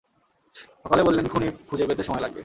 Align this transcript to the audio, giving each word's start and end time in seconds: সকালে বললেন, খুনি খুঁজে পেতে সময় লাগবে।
সকালে 0.83 1.01
বললেন, 1.03 1.25
খুনি 1.27 1.47
খুঁজে 1.69 1.85
পেতে 1.85 2.03
সময় 2.03 2.21
লাগবে। 2.21 2.39